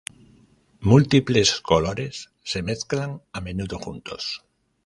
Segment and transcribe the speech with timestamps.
[0.91, 4.43] Múltiples colores se mezclan a menudo juntos.